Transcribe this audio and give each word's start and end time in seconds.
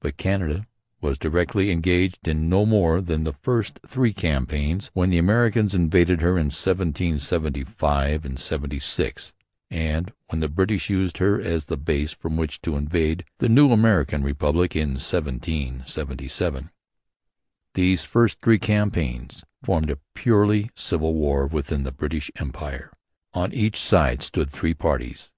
But 0.00 0.18
Canada 0.18 0.66
was 1.00 1.18
directly 1.18 1.70
engaged 1.70 2.28
in 2.28 2.50
no 2.50 2.66
more 2.66 3.00
than 3.00 3.24
the 3.24 3.32
first 3.32 3.80
three 3.86 4.12
campaigns, 4.12 4.90
when 4.92 5.08
the 5.08 5.16
Americans 5.16 5.74
invaded 5.74 6.20
her 6.20 6.32
in 6.36 6.52
1775 6.52 8.26
and 8.26 8.38
'76, 8.38 9.32
and 9.70 10.12
when 10.28 10.40
the 10.40 10.50
British 10.50 10.90
used 10.90 11.16
her 11.16 11.40
as 11.40 11.64
the 11.64 11.78
base 11.78 12.12
from 12.12 12.36
which 12.36 12.60
to 12.60 12.76
invade 12.76 13.24
the 13.38 13.48
new 13.48 13.72
American 13.72 14.22
Republic 14.22 14.76
in 14.76 14.90
1777. 14.90 16.70
These 17.72 18.04
first 18.04 18.42
three 18.42 18.58
campaigns 18.58 19.42
formed 19.62 19.88
a 19.90 19.96
purely 20.12 20.70
civil 20.74 21.14
war 21.14 21.46
within 21.46 21.84
the 21.84 21.92
British 21.92 22.30
Empire. 22.36 22.92
On 23.32 23.54
each 23.54 23.78
side 23.80 24.22
stood 24.22 24.50
three 24.50 24.74
parties. 24.74 25.32